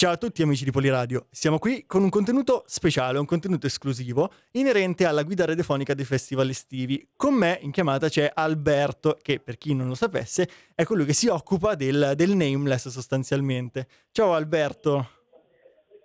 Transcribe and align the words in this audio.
Ciao 0.00 0.12
a 0.12 0.16
tutti 0.16 0.40
amici 0.40 0.64
di 0.64 0.70
Poliradio, 0.70 1.26
siamo 1.30 1.58
qui 1.58 1.84
con 1.84 2.02
un 2.02 2.08
contenuto 2.08 2.62
speciale, 2.64 3.18
un 3.18 3.26
contenuto 3.26 3.66
esclusivo 3.66 4.30
inerente 4.52 5.04
alla 5.04 5.22
guida 5.24 5.44
radiofonica 5.44 5.92
dei 5.92 6.06
festival 6.06 6.48
estivi. 6.48 7.10
Con 7.14 7.34
me 7.34 7.58
in 7.60 7.70
chiamata 7.70 8.08
c'è 8.08 8.32
Alberto, 8.32 9.18
che 9.20 9.40
per 9.40 9.58
chi 9.58 9.74
non 9.74 9.88
lo 9.88 9.94
sapesse 9.94 10.48
è 10.74 10.84
colui 10.84 11.04
che 11.04 11.12
si 11.12 11.28
occupa 11.28 11.74
del, 11.74 12.14
del 12.16 12.30
nameless 12.30 12.88
sostanzialmente. 12.88 13.86
Ciao 14.10 14.32
Alberto. 14.32 15.06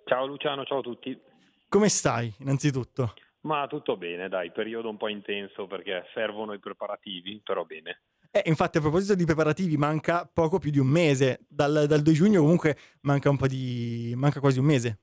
Ciao 0.04 0.26
Luciano, 0.26 0.66
ciao 0.66 0.80
a 0.80 0.82
tutti. 0.82 1.18
Come 1.66 1.88
stai 1.88 2.30
innanzitutto? 2.40 3.14
Ma 3.46 3.66
tutto 3.66 3.96
bene, 3.96 4.28
dai, 4.28 4.52
periodo 4.52 4.90
un 4.90 4.98
po' 4.98 5.08
intenso 5.08 5.66
perché 5.66 6.04
servono 6.12 6.52
i 6.52 6.58
preparativi, 6.58 7.40
però 7.42 7.64
bene. 7.64 8.02
Eh, 8.36 8.42
infatti, 8.50 8.76
a 8.76 8.82
proposito 8.82 9.14
di 9.14 9.24
preparativi, 9.24 9.78
manca 9.78 10.30
poco 10.30 10.58
più 10.58 10.70
di 10.70 10.78
un 10.78 10.88
mese. 10.88 11.46
Dal, 11.48 11.86
dal 11.86 12.02
2 12.02 12.12
giugno, 12.12 12.42
comunque, 12.42 12.76
manca 13.00 13.30
un 13.30 13.38
di. 13.48 14.12
manca 14.14 14.40
quasi 14.40 14.58
un 14.58 14.66
mese. 14.66 14.98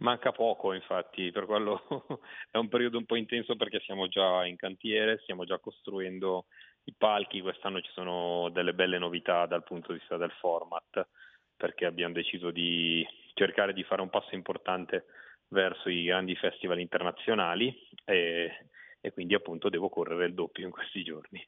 Manca 0.00 0.30
poco, 0.30 0.74
infatti, 0.74 1.30
per 1.30 1.46
quello 1.46 1.82
è 2.52 2.58
un 2.58 2.68
periodo 2.68 2.98
un 2.98 3.06
po' 3.06 3.16
intenso 3.16 3.56
perché 3.56 3.80
siamo 3.80 4.06
già 4.08 4.44
in 4.44 4.56
cantiere, 4.56 5.20
stiamo 5.22 5.46
già 5.46 5.58
costruendo 5.60 6.44
i 6.84 6.94
palchi. 6.94 7.40
Quest'anno 7.40 7.80
ci 7.80 7.90
sono 7.94 8.50
delle 8.50 8.74
belle 8.74 8.98
novità 8.98 9.46
dal 9.46 9.64
punto 9.64 9.92
di 9.92 9.98
vista 9.98 10.18
del 10.18 10.32
format, 10.40 11.08
perché 11.56 11.86
abbiamo 11.86 12.12
deciso 12.12 12.50
di 12.50 13.02
cercare 13.32 13.72
di 13.72 13.82
fare 13.82 14.02
un 14.02 14.10
passo 14.10 14.34
importante 14.34 15.06
verso 15.48 15.88
i 15.88 16.04
grandi 16.04 16.36
festival 16.36 16.80
internazionali 16.80 17.74
e, 18.04 18.66
e 19.00 19.12
quindi 19.12 19.32
appunto 19.32 19.70
devo 19.70 19.88
correre 19.88 20.26
il 20.26 20.34
doppio 20.34 20.66
in 20.66 20.70
questi 20.70 21.02
giorni. 21.02 21.42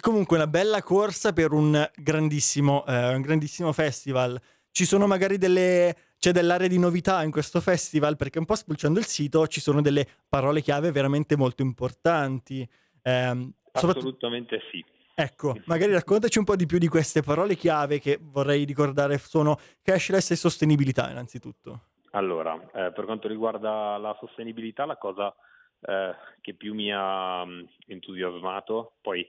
Comunque 0.00 0.36
una 0.36 0.46
bella 0.46 0.82
corsa 0.82 1.32
per 1.32 1.52
un 1.52 1.88
grandissimo, 1.96 2.84
eh, 2.86 3.14
un 3.14 3.22
grandissimo 3.22 3.72
festival. 3.72 4.38
Ci 4.70 4.84
sono 4.84 5.06
magari 5.06 5.38
delle... 5.38 5.94
c'è 6.18 6.32
dell'area 6.32 6.68
di 6.68 6.78
novità 6.78 7.22
in 7.22 7.30
questo 7.30 7.60
festival 7.60 8.16
perché 8.16 8.38
un 8.38 8.44
po' 8.44 8.54
spulciando 8.54 8.98
il 8.98 9.06
sito 9.06 9.46
ci 9.46 9.60
sono 9.60 9.80
delle 9.80 10.06
parole 10.28 10.60
chiave 10.60 10.92
veramente 10.92 11.36
molto 11.36 11.62
importanti. 11.62 12.68
Eh, 13.02 13.52
Assolutamente 13.72 14.60
sì. 14.70 14.84
Ecco, 15.18 15.56
magari 15.64 15.92
raccontaci 15.92 16.38
un 16.38 16.44
po' 16.44 16.56
di 16.56 16.66
più 16.66 16.76
di 16.76 16.88
queste 16.88 17.22
parole 17.22 17.54
chiave 17.54 17.98
che 17.98 18.18
vorrei 18.20 18.64
ricordare 18.64 19.16
sono 19.16 19.58
cashless 19.82 20.32
e 20.32 20.36
sostenibilità 20.36 21.10
innanzitutto. 21.10 21.84
Allora, 22.10 22.54
eh, 22.74 22.92
per 22.92 23.06
quanto 23.06 23.26
riguarda 23.28 23.96
la 23.96 24.14
sostenibilità, 24.20 24.84
la 24.84 24.98
cosa 24.98 25.34
eh, 25.80 26.14
che 26.42 26.52
più 26.52 26.74
mi 26.74 26.92
ha 26.92 27.46
mm, 27.46 27.64
entusiasmato, 27.86 28.96
poi 29.00 29.26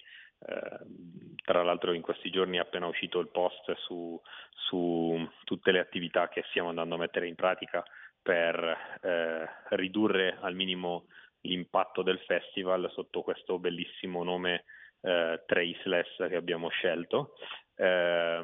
tra 1.44 1.64
l'altro 1.64 1.94
in 1.94 2.02
questi 2.02 2.30
giorni 2.30 2.58
è 2.58 2.62
appena 2.62 2.88
uscito 2.88 3.20
il 3.20 3.30
post 3.30 3.74
su, 3.78 4.20
su, 4.50 5.28
tutte 5.44 5.72
le 5.72 5.80
attività 5.80 6.30
che 6.30 6.44
stiamo 6.50 6.70
andando 6.70 6.96
a 6.96 7.00
mettere 7.00 7.28
in 7.28 7.36
pratica 7.36 7.84
per 8.22 9.00
eh, 9.02 9.50
ridurre 9.76 10.38
al 10.42 10.56
minimo 10.56 11.06
l'impatto 11.42 12.02
del 12.02 12.20
festival 12.20 12.92
sotto 12.92 13.22
questo 13.22 13.60
bellissimo 13.60 14.24
nome 14.24 14.66
eh, 15.02 15.44
Traceless 15.46 16.28
che 16.28 16.36
abbiamo 16.36 16.70
scelto. 16.70 17.34
Eh, 17.76 18.42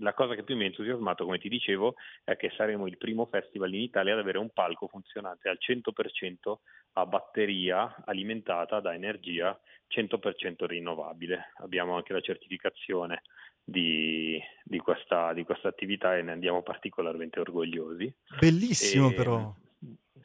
la 0.00 0.12
cosa 0.14 0.34
che 0.34 0.42
più 0.42 0.56
mi 0.56 0.64
ha 0.64 0.66
entusiasmato, 0.66 1.24
come 1.24 1.38
ti 1.38 1.48
dicevo, 1.48 1.94
è 2.24 2.36
che 2.36 2.50
saremo 2.56 2.86
il 2.86 2.98
primo 2.98 3.26
festival 3.26 3.72
in 3.72 3.80
Italia 3.80 4.12
ad 4.12 4.18
avere 4.18 4.38
un 4.38 4.50
palco 4.50 4.86
funzionante 4.88 5.48
al 5.48 5.58
100% 5.60 6.54
a 6.94 7.06
batteria 7.06 8.02
alimentata 8.04 8.80
da 8.80 8.94
energia 8.94 9.58
100% 9.88 10.66
rinnovabile. 10.66 11.52
Abbiamo 11.58 11.96
anche 11.96 12.12
la 12.12 12.20
certificazione 12.20 13.22
di, 13.62 14.40
di, 14.64 14.78
questa, 14.78 15.32
di 15.32 15.44
questa 15.44 15.68
attività 15.68 16.16
e 16.16 16.22
ne 16.22 16.32
andiamo 16.32 16.62
particolarmente 16.62 17.40
orgogliosi. 17.40 18.12
Bellissimo 18.38 19.10
e, 19.10 19.14
però. 19.14 19.54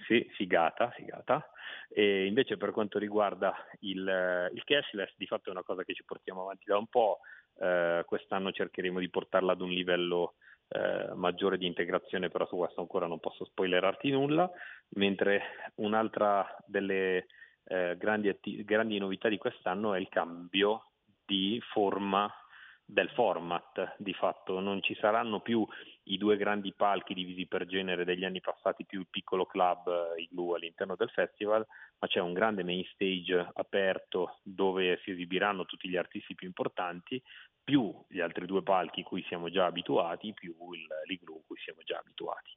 Sì, 0.07 0.27
figata, 0.35 0.89
figata. 0.91 1.49
E 1.97 2.25
invece 2.25 2.57
per 2.57 2.71
quanto 2.71 2.99
riguarda 2.99 3.55
il, 3.79 4.49
il 4.53 4.63
cashless, 4.65 5.13
di 5.15 5.27
fatto 5.27 5.47
è 5.47 5.53
una 5.53 5.63
cosa 5.63 5.85
che 5.85 5.93
ci 5.93 6.03
portiamo 6.03 6.41
avanti 6.41 6.65
da 6.65 6.77
un 6.77 6.87
po', 6.87 7.19
eh, 7.57 8.03
quest'anno 8.05 8.51
cercheremo 8.51 8.99
di 8.99 9.09
portarla 9.09 9.53
ad 9.53 9.61
un 9.61 9.69
livello 9.69 10.33
eh, 10.67 11.13
maggiore 11.13 11.57
di 11.57 11.65
integrazione, 11.65 12.27
però 12.27 12.45
su 12.47 12.57
questo 12.57 12.81
ancora 12.81 13.07
non 13.07 13.21
posso 13.21 13.45
spoilerarti 13.45 14.11
nulla, 14.11 14.51
mentre 14.89 15.71
un'altra 15.75 16.45
delle 16.65 17.27
eh, 17.63 17.95
grandi, 17.97 18.27
atti- 18.27 18.65
grandi 18.65 18.97
novità 18.97 19.29
di 19.29 19.37
quest'anno 19.37 19.93
è 19.93 19.99
il 19.99 20.09
cambio 20.09 20.89
di 21.25 21.61
forma 21.71 22.29
del 22.85 23.09
format 23.09 23.95
di 23.97 24.13
fatto, 24.13 24.59
non 24.59 24.81
ci 24.81 24.95
saranno 24.95 25.39
più 25.39 25.65
i 26.03 26.17
due 26.17 26.37
grandi 26.37 26.71
palchi 26.71 27.15
divisi 27.15 27.47
per 27.47 27.65
genere 27.65 28.05
degli 28.05 28.23
anni 28.23 28.41
passati 28.41 28.85
più 28.85 28.99
il 28.99 29.07
piccolo 29.09 29.45
club 29.47 29.87
eh, 29.87 30.21
igloo 30.21 30.53
all'interno 30.53 30.95
del 30.95 31.09
festival, 31.09 31.65
ma 31.99 32.07
c'è 32.07 32.19
un 32.19 32.33
grande 32.33 32.63
main 32.63 32.85
stage 32.93 33.49
aperto 33.53 34.39
dove 34.43 34.99
si 35.03 35.11
esibiranno 35.11 35.65
tutti 35.65 35.89
gli 35.89 35.97
artisti 35.97 36.35
più 36.35 36.45
importanti, 36.45 37.21
più 37.63 37.91
gli 38.07 38.19
altri 38.19 38.45
due 38.45 38.61
palchi 38.61 39.01
cui 39.01 39.23
siamo 39.27 39.49
già 39.49 39.65
abituati, 39.65 40.33
più 40.33 40.55
il, 40.73 40.85
l'igloo 41.07 41.41
cui 41.47 41.57
siamo 41.57 41.81
già 41.83 41.97
abituati. 41.97 42.51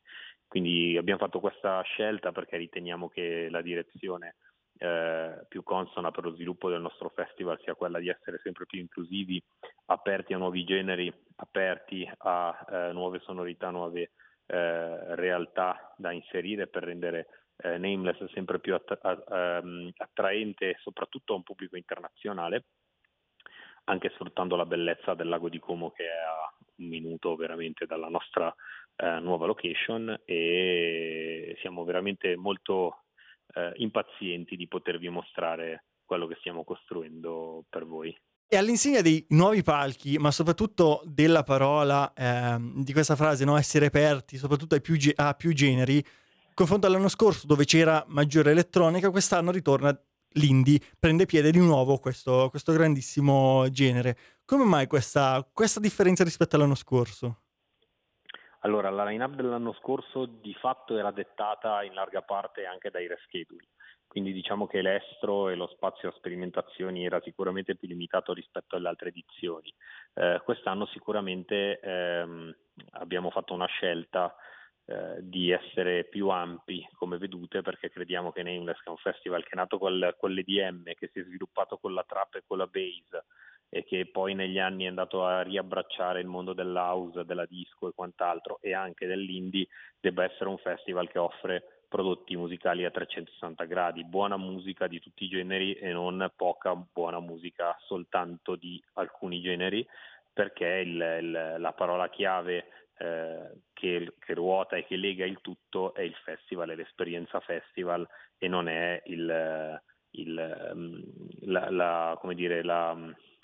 Quindi 0.46 0.96
abbiamo 0.98 1.20
fatto 1.20 1.40
questa 1.40 1.80
scelta 1.82 2.32
perché 2.32 2.58
riteniamo 2.58 3.08
che 3.08 3.48
la 3.50 3.62
direzione 3.62 4.36
eh, 4.78 5.44
più 5.48 5.62
consona 5.62 6.10
per 6.10 6.24
lo 6.24 6.34
sviluppo 6.34 6.70
del 6.70 6.80
nostro 6.80 7.08
festival 7.08 7.58
sia 7.62 7.74
quella 7.74 7.98
di 7.98 8.08
essere 8.08 8.40
sempre 8.42 8.64
più 8.64 8.78
inclusivi, 8.78 9.42
aperti 9.91 10.32
a 10.32 10.38
nuovi 10.38 10.65
generi, 10.65 11.12
aperti 11.37 12.09
a 12.19 12.66
eh, 12.71 12.93
nuove 12.93 13.21
sonorità, 13.21 13.71
nuove 13.71 14.12
eh, 14.47 15.15
realtà 15.15 15.94
da 15.97 16.12
inserire 16.12 16.66
per 16.66 16.84
rendere 16.84 17.26
eh, 17.56 17.78
Nameless 17.78 18.25
sempre 18.32 18.60
più 18.60 18.75
att- 18.75 19.00
ehm, 19.31 19.91
attraente 19.97 20.76
soprattutto 20.81 21.32
a 21.32 21.37
un 21.37 21.43
pubblico 21.43 21.76
internazionale, 21.76 22.66
anche 23.84 24.10
sfruttando 24.10 24.56
la 24.56 24.66
bellezza 24.66 25.15
del 25.15 25.28
lago 25.28 25.49
di 25.49 25.59
Como 25.59 25.91
che 25.91 26.05
è 26.05 26.09
a 26.09 26.53
un 26.76 26.87
minuto 26.87 27.34
veramente 27.37 27.87
dalla 27.87 28.09
nostra 28.09 28.55
eh, 28.97 29.20
nuova 29.20 29.47
location 29.47 30.20
e 30.25 31.56
siamo 31.60 31.84
veramente 31.84 32.37
molto 32.37 33.05
eh, 33.55 33.72
impazienti 33.76 34.56
di 34.56 34.69
potervi 34.69 35.09
mostrare 35.09 35.84
quello 36.05 36.26
che 36.26 36.37
stiamo 36.37 36.65
costruendo 36.65 37.65
per 37.69 37.84
voi. 37.84 38.16
E 38.50 38.56
all'insegna 38.56 39.03
dei 39.03 39.26
nuovi 39.28 39.62
palchi, 39.62 40.16
ma 40.16 40.31
soprattutto 40.31 41.03
della 41.04 41.42
parola, 41.42 42.10
eh, 42.14 42.56
di 42.76 42.94
questa 42.94 43.14
frase, 43.14 43.44
no? 43.44 43.59
essere 43.59 43.86
aperti, 43.86 44.38
soprattutto 44.38 44.75
a 44.75 44.81
più, 44.81 44.97
ge- 44.97 45.12
a 45.14 45.34
più 45.34 45.53
generi, 45.53 46.03
confronto 46.54 46.87
all'anno 46.87 47.10
scorso 47.10 47.47
dove 47.47 47.66
c'era 47.66 48.03
maggiore 48.08 48.53
elettronica, 48.53 49.10
quest'anno 49.10 49.50
ritorna 49.50 49.94
l'indie, 50.32 50.81
prende 50.98 51.26
piede 51.26 51.50
di 51.50 51.58
nuovo 51.58 51.98
questo, 51.98 52.48
questo 52.48 52.72
grandissimo 52.72 53.69
genere. 53.70 54.16
Come 54.47 54.64
mai 54.64 54.87
questa, 54.87 55.47
questa 55.53 55.78
differenza 55.78 56.25
rispetto 56.25 56.56
all'anno 56.56 56.75
scorso? 56.75 57.42
Allora, 58.60 58.91
la 58.91 59.04
line-up 59.04 59.34
dell'anno 59.34 59.72
scorso 59.74 60.26
di 60.26 60.52
fatto 60.54 60.96
era 60.96 61.12
dettata 61.12 61.82
in 61.84 61.94
larga 61.94 62.22
parte 62.22 62.66
anche 62.66 62.91
dai 62.91 63.06
rescheduli, 63.06 63.66
quindi 64.06 64.32
diciamo 64.32 64.66
che 64.66 64.82
l'estro 64.82 65.48
e 65.48 65.54
lo 65.54 65.69
spazio 65.69 66.08
a 66.08 66.12
sperimentazioni 66.12 67.04
era 67.04 67.20
sicuramente 67.20 67.76
più 67.76 67.86
limitato 67.86 68.32
rispetto 68.32 68.74
alle 68.74 68.88
altre 68.88 69.10
edizioni. 69.10 69.72
Eh, 70.14 70.41
quest'anno 70.44 70.86
sicuramente 70.86 71.78
ehm, 71.78 72.54
abbiamo 72.92 73.30
fatto 73.30 73.54
una 73.54 73.66
scelta 73.66 74.34
eh, 74.86 75.19
di 75.20 75.50
essere 75.50 76.04
più 76.04 76.28
ampi 76.30 76.84
come 76.94 77.19
vedute 77.19 77.62
perché 77.62 77.90
crediamo 77.90 78.32
che 78.32 78.42
Nameless, 78.42 78.78
che 78.78 78.86
è 78.86 78.90
un 78.90 78.96
festival 78.96 79.44
che 79.44 79.50
è 79.50 79.56
nato 79.56 79.78
con 79.78 79.92
l'EDM, 79.98 80.94
che 80.94 81.10
si 81.12 81.20
è 81.20 81.25
sviluppato 81.25 81.76
con 81.76 81.94
la 81.94 82.04
trap 82.04 82.36
e 82.36 82.42
con 82.44 82.58
la 82.58 82.66
bass, 82.66 83.22
e 83.68 83.84
che 83.84 84.06
poi 84.06 84.34
negli 84.34 84.58
anni 84.58 84.84
è 84.84 84.88
andato 84.88 85.24
a 85.24 85.42
riabbracciare 85.42 86.20
il 86.20 86.26
mondo 86.26 86.52
dell'house, 86.52 87.24
della 87.24 87.46
disco 87.46 87.88
e 87.88 87.92
quant'altro 87.94 88.58
e 88.60 88.72
anche 88.72 89.06
dell'indie, 89.06 89.68
debba 90.00 90.24
essere 90.24 90.48
un 90.48 90.58
festival 90.58 91.08
che 91.08 91.19
offre 91.19 91.82
prodotti 91.88 92.37
musicali 92.37 92.84
a 92.84 92.90
360 92.90 93.64
gradi, 93.64 94.04
buona 94.04 94.37
musica 94.37 94.87
di 94.87 95.00
tutti 95.00 95.25
i 95.25 95.28
generi 95.28 95.75
e 95.75 95.93
non 95.93 96.31
poca 96.37 96.75
buona 96.75 97.19
musica 97.19 97.76
soltanto 97.81 98.56
di 98.56 98.82
alcuni 98.94 99.40
generi, 99.40 99.87
perché 100.32 100.66
il, 100.66 101.19
il, 101.22 101.56
la 101.58 101.72
parola 101.72 102.08
chiave 102.10 102.66
eh, 102.98 103.60
che, 103.72 104.12
che, 104.19 104.34
ruota 104.34 104.76
e 104.76 104.84
che 104.84 104.96
lega 104.96 105.25
il 105.25 105.40
tutto 105.40 105.94
è 105.94 106.02
il 106.02 106.14
festival, 106.22 106.70
è 106.70 106.75
l'esperienza 106.75 107.40
festival 107.40 108.06
e 108.37 108.48
non 108.48 108.69
è 108.69 109.02
il, 109.06 109.81
il, 110.20 110.35
la, 111.43 111.70
la, 111.70 112.17
come 112.20 112.35
dire, 112.35 112.62
la, 112.62 112.97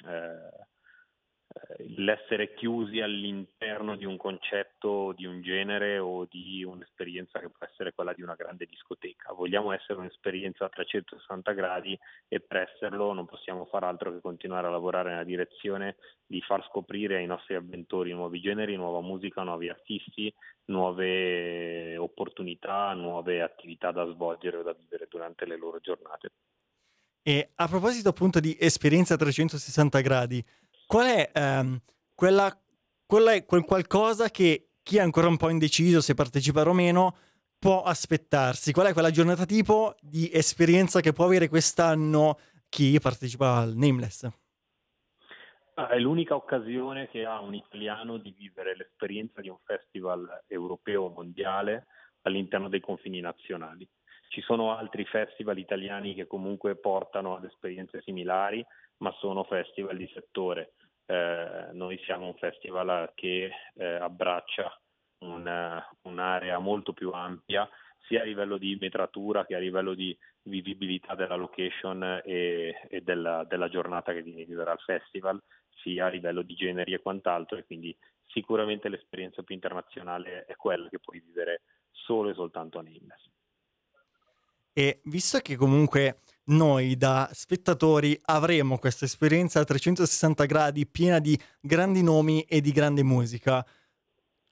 eh, 0.07 0.65
l'essere 1.97 2.55
chiusi 2.55 3.01
all'interno 3.01 3.97
di 3.97 4.05
un 4.05 4.17
concetto, 4.17 5.13
di 5.13 5.25
un 5.25 5.41
genere 5.43 5.99
o 5.99 6.27
di 6.29 6.65
un'esperienza 6.65 7.39
che 7.39 7.49
può 7.49 7.67
essere 7.67 7.93
quella 7.93 8.13
di 8.13 8.23
una 8.23 8.35
grande 8.35 8.67
discoteca. 8.67 9.33
Vogliamo 9.33 9.73
essere 9.73 9.99
un'esperienza 9.99 10.65
a 10.65 10.69
360 10.69 11.53
gradi 11.53 11.99
e 12.29 12.41
per 12.41 12.69
esserlo 12.69 13.13
non 13.13 13.27
possiamo 13.27 13.67
fare 13.67 13.87
altro 13.87 14.13
che 14.13 14.21
continuare 14.21 14.67
a 14.67 14.71
lavorare 14.71 15.11
nella 15.11 15.25
direzione 15.25 15.97
di 16.27 16.41
far 16.41 16.65
scoprire 16.69 17.17
ai 17.17 17.27
nostri 17.27 17.55
avventori 17.55 18.13
nuovi 18.13 18.41
generi, 18.41 18.77
nuova 18.77 19.01
musica, 19.01 19.43
nuovi 19.43 19.69
artisti, 19.69 20.33
nuove 20.67 21.97
opportunità, 21.97 22.93
nuove 22.95 23.43
attività 23.43 23.91
da 23.93 24.07
svolgere 24.07 24.59
o 24.59 24.63
da 24.63 24.73
vivere 24.73 25.07
durante 25.09 25.47
le 25.47 25.57
loro 25.57 25.79
giornate. 25.81 26.31
E 27.27 27.53
a 27.55 27.67
proposito 27.69 28.11
appunto 28.11 28.39
di 28.39 28.55
esperienza 28.61 29.15
a 29.15 29.17
360 29.17 30.01
gradi, 30.01 30.45
qual 30.87 31.07
è, 31.07 31.31
ehm, 31.33 31.81
quella, 32.15 32.55
qual 33.07 33.25
è 33.29 33.47
quel 33.47 33.65
qualcosa 33.65 34.29
che 34.29 34.73
chi 34.83 34.99
è 34.99 35.01
ancora 35.01 35.29
un 35.29 35.39
po' 35.39 35.49
indeciso 35.49 36.03
se 36.03 36.13
partecipare 36.13 36.69
o 36.69 36.75
meno 36.75 37.17
può 37.59 37.83
aspettarsi? 37.83 38.73
Qual 38.73 38.89
è 38.89 38.93
quella 38.93 39.11
giornata 39.11 39.47
tipo 39.47 39.95
di 40.03 40.31
esperienza 40.31 41.01
che 41.01 41.15
può 41.15 41.25
avere 41.25 41.49
quest'anno 41.49 42.39
chi 42.69 42.99
partecipa 43.01 43.57
al 43.57 43.75
Nameless? 43.75 44.29
Ah, 45.77 45.89
è 45.89 45.99
l'unica 45.99 46.35
occasione 46.35 47.09
che 47.09 47.25
ha 47.25 47.41
un 47.41 47.55
italiano 47.55 48.19
di 48.19 48.35
vivere 48.37 48.77
l'esperienza 48.77 49.41
di 49.41 49.49
un 49.49 49.59
festival 49.65 50.45
europeo 50.47 51.09
mondiale 51.09 51.87
all'interno 52.21 52.69
dei 52.69 52.81
confini 52.81 53.21
nazionali. 53.21 53.89
Ci 54.35 54.41
sono 54.41 54.77
altri 54.77 55.05
festival 55.05 55.59
italiani 55.59 56.13
che 56.13 56.27
comunque 56.27 56.75
portano 56.75 57.37
ad 57.37 57.45
esperienze 57.45 58.01
similari, 58.03 58.67
ma 58.97 59.15
sono 59.21 59.45
festival 59.45 59.97
di 59.97 60.11
settore. 60.13 60.73
Eh, 61.07 61.69
noi 61.71 61.97
siamo 62.03 62.27
un 62.27 62.35
festival 62.35 63.13
che 63.15 63.49
eh, 63.77 63.85
abbraccia 63.85 64.77
un, 65.19 65.81
un'area 66.03 66.59
molto 66.59 66.93
più 66.93 67.13
ampia 67.13 67.69
sia 68.09 68.23
a 68.23 68.25
livello 68.25 68.59
di 68.59 68.77
metratura 68.81 69.47
che 69.47 69.55
a 69.55 69.61
livello 69.61 69.95
di 69.95 70.19
vivibilità 70.43 71.15
della 71.15 71.37
location 71.37 72.21
e, 72.25 72.89
e 72.89 73.03
della, 73.03 73.45
della, 73.45 73.69
giornata 73.69 74.13
che 74.13 74.23
vivere 74.23 74.69
al 74.69 74.81
festival, 74.81 75.41
sia 75.81 76.07
a 76.07 76.09
livello 76.09 76.43
di 76.43 76.55
generi 76.55 76.93
e 76.93 77.01
quant'altro 77.01 77.57
e 77.57 77.65
quindi 77.65 77.97
sicuramente 78.27 78.89
l'esperienza 78.89 79.45
più 79.45 79.55
internazionale 79.55 80.45
è 80.45 80.57
quella 80.57 80.89
che 80.89 80.99
puoi 80.99 81.23
vivere 81.25 81.63
solo 81.93 82.31
e 82.31 82.35
soltanto 82.35 82.81
a 82.81 82.83
Nameless. 82.83 83.31
E 84.77 85.01
visto 85.05 85.39
che 85.39 85.55
comunque 85.55 86.19
noi 86.47 86.97
da 86.97 87.31
spettatori 87.33 88.19
avremo 88.25 88.77
questa 88.77 89.05
esperienza 89.05 89.61
a 89.61 89.65
360 89.65 90.45
gradi 90.47 90.87
piena 90.87 91.21
di 91.21 91.39
grandi 91.61 92.03
nomi 92.03 92.43
e 92.43 92.61
di 92.61 92.73
grande 92.73 93.05
musica, 93.05 93.65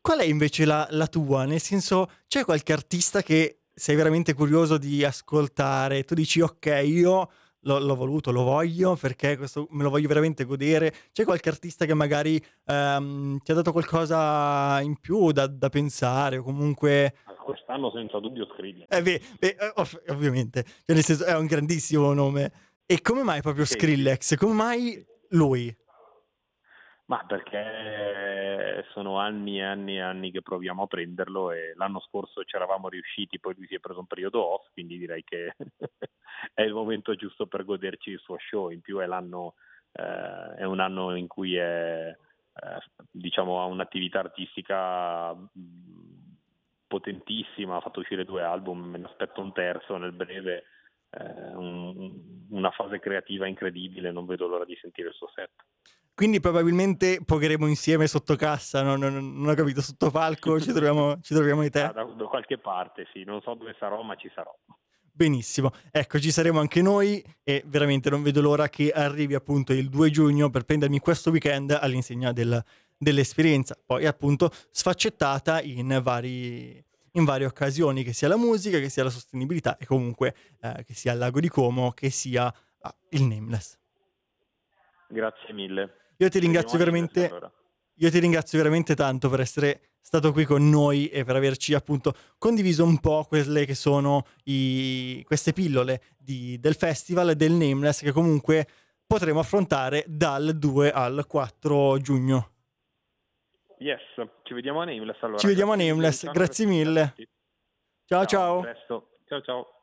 qual 0.01 0.21
è 0.21 0.25
invece 0.25 0.65
la, 0.65 0.87
la 0.91 1.09
tua? 1.09 1.45
Nel 1.45 1.61
senso, 1.61 2.09
c'è 2.29 2.45
qualche 2.45 2.73
artista 2.73 3.23
che 3.23 3.63
sei 3.75 3.97
veramente 3.97 4.33
curioso 4.33 4.79
di 4.79 5.05
ascoltare? 5.05 6.05
Tu 6.05 6.15
dici, 6.15 6.41
ok, 6.41 6.83
io 6.85 7.31
l'ho, 7.61 7.79
l'ho, 7.79 7.95
voluto, 7.97 8.31
lo 8.31 8.43
voglio 8.43 8.97
perché 8.97 9.37
questo 9.37 9.67
me 9.71 9.83
lo 9.83 9.91
voglio 9.91 10.09
veramente 10.09 10.45
godere. 10.45 10.95
C'è 11.13 11.25
qualche 11.25 11.49
artista 11.49 11.85
che 11.85 11.95
magari 11.95 12.43
ehm, 12.67 13.39
ti 13.43 13.51
ha 13.51 13.55
dato 13.55 13.73
qualcosa 13.73 14.81
in 14.81 14.97
più 15.01 15.33
da, 15.33 15.47
da 15.49 15.69
pensare 15.69 16.37
o 16.39 16.43
comunque... 16.43 17.15
Quest'anno 17.53 17.91
senza 17.91 18.19
dubbio 18.19 18.47
Skrillex. 18.47 18.87
Eh 18.89 19.03
beh, 19.03 19.21
beh, 19.39 19.57
eh, 19.59 19.73
ov- 19.75 20.03
ovviamente, 20.09 20.63
cioè, 20.65 20.95
nel 20.95 21.05
senso, 21.05 21.27
è 21.27 21.37
un 21.37 21.45
grandissimo 21.45 22.15
nome. 22.15 22.51
E 22.87 23.03
come 23.03 23.23
mai 23.23 23.43
proprio 23.43 23.67
sì. 23.67 23.75
Skrillex? 23.75 24.37
Come 24.37 24.55
mai 24.55 25.07
lui? 25.31 25.77
Ma 27.07 27.23
perché 27.27 28.87
sono 28.95 29.19
anni 29.19 29.59
e 29.59 29.65
anni 29.65 29.97
e 29.97 30.01
anni 30.01 30.31
che 30.31 30.41
proviamo 30.41 30.85
a 30.85 30.87
prenderlo 30.87 31.51
e 31.51 31.75
l'anno 31.77 32.01
scorso 32.01 32.43
ci 32.45 32.57
eravamo 32.57 32.89
riusciti, 32.89 33.39
poi 33.39 33.55
lui 33.55 33.67
si 33.67 33.75
è 33.75 33.81
preso 33.81 34.01
un 34.01 34.07
periodo 34.07 34.43
off, 34.43 34.69
quindi 34.73 34.97
direi 34.97 35.23
che 35.23 35.55
è 36.55 36.63
il 36.63 36.73
momento 36.73 37.15
giusto 37.15 37.47
per 37.47 37.67
goderci 37.67 38.09
il 38.09 38.19
suo 38.19 38.39
show. 38.39 38.71
In 38.71 38.81
più 38.81 38.97
è, 38.97 39.05
l'anno, 39.05 39.57
eh, 39.93 40.55
è 40.57 40.65
un 40.65 40.81
anno 40.81 41.15
in 41.17 41.27
cui 41.27 41.55
è, 41.57 42.09
eh, 42.09 43.07
diciamo, 43.11 43.61
ha 43.61 43.67
un'attività 43.67 44.21
artistica 44.21 45.37
potentissima, 46.93 47.77
ha 47.77 47.81
fatto 47.81 48.01
uscire 48.01 48.27
due 48.27 48.43
album, 48.43 48.85
me 48.85 48.99
ne 48.99 49.07
aspetto 49.07 49.41
un 49.41 49.55
terzo 49.55 49.97
nel 49.97 50.13
breve. 50.13 50.65
Eh, 51.09 51.55
un, 51.55 52.47
una 52.51 52.71
fase 52.71 52.99
creativa 52.99 53.47
incredibile, 53.47 54.13
non 54.13 54.27
vedo 54.27 54.47
l'ora 54.47 54.67
di 54.67 54.77
sentire 54.81 55.09
il 55.09 55.15
suo 55.15 55.31
set. 55.35 55.51
Quindi 56.15 56.41
probabilmente 56.41 57.23
pogheremo 57.25 57.67
insieme 57.67 58.07
sotto 58.07 58.37
cassa, 58.37 58.83
no? 58.83 58.97
non, 58.97 59.15
non, 59.15 59.49
ho 59.49 59.55
capito, 59.55 59.81
sotto 59.81 60.11
palco 60.11 60.61
ci 60.61 60.73
troviamo, 60.73 61.19
ci 61.23 61.33
troviamo 61.33 61.63
di 61.63 61.71
te. 61.71 61.91
Da, 61.95 62.05
da, 62.05 62.25
qualche 62.27 62.59
parte, 62.59 63.07
sì, 63.13 63.25
non 63.25 63.41
so 63.41 63.55
dove 63.55 63.75
sarò, 63.79 64.03
ma 64.03 64.15
ci 64.17 64.31
sarò. 64.35 64.55
Benissimo, 65.15 65.71
ecco 65.91 66.19
ci 66.19 66.31
saremo 66.31 66.61
anche 66.61 66.81
noi 66.81 67.23
e 67.43 67.63
veramente 67.67 68.09
non 68.09 68.23
vedo 68.23 68.41
l'ora 68.41 68.69
che 68.69 68.91
arrivi 68.91 69.35
appunto 69.35 69.73
il 69.75 69.89
2 69.91 70.11
giugno 70.11 70.49
per 70.49 70.65
prendermi 70.65 71.01
questo 71.01 71.31
weekend 71.31 71.71
all'insegna 71.71 72.33
del, 72.33 72.63
dell'esperienza, 73.03 73.77
poi 73.85 74.07
appunto 74.07 74.51
sfaccettata 74.71 75.61
in, 75.61 76.01
vari, 76.03 76.83
in, 77.13 77.25
varie 77.25 77.47
occasioni, 77.47 78.05
che 78.05 78.13
sia 78.13 78.29
la 78.29 78.37
musica, 78.37 78.79
che 78.79 78.89
sia 78.89 79.03
la 79.03 79.11
sostenibilità 79.11 79.77
e 79.77 79.87
comunque 79.87 80.35
eh, 80.61 80.85
che 80.87 80.95
sia 80.95 81.13
il 81.13 81.19
lago 81.19 81.41
di 81.41 81.49
Como, 81.49 81.91
che 81.91 82.11
sia 82.11 82.45
ah, 82.81 82.95
il 83.11 83.25
Nameless. 83.25 83.77
Grazie 85.09 85.53
mille. 85.53 86.13
Io 86.19 86.29
ti 86.29 86.39
ringrazio 86.39 86.79
veramente. 86.79 87.31
Io 87.97 88.11
ti 88.11 88.19
ringrazio 88.21 88.59
veramente 88.59 88.95
tanto 88.95 89.29
per 89.29 89.41
essere 89.41 89.91
stato 90.01 90.33
qui 90.33 90.45
con 90.45 90.69
noi 90.69 91.09
e 91.09 91.25
per 91.25 91.37
averci 91.37 91.75
appunto 91.75 92.15
condiviso 92.39 92.85
un 92.85 92.99
po' 92.99 93.25
quelle 93.29 93.65
che 93.65 93.75
sono 93.75 94.25
i, 94.45 95.23
queste 95.25 95.53
pillole 95.53 96.03
di, 96.17 96.59
del 96.59 96.75
festival 96.75 97.35
del 97.35 97.53
Nameless 97.53 98.01
che 98.01 98.11
comunque 98.11 98.67
potremo 99.07 99.41
affrontare 99.41 100.05
dal 100.09 100.57
2 100.57 100.91
al 100.91 101.27
4 101.29 101.99
giugno. 101.99 102.52
Yes, 103.83 104.01
ci 104.45 104.55
vediamo 104.55 104.81
a 104.81 104.85
Nameless 104.85 105.21
allora. 105.23 105.39
Ci 105.39 105.49
vediamo 105.49 105.73
a 105.73 105.77
Nameless, 105.77 106.31
grazie 106.31 106.67
mille. 106.67 107.15
Ciao 108.07 108.25
ciao. 108.25 108.63
Ciao 108.63 109.07
ciao. 109.27 109.41
ciao. 109.43 109.82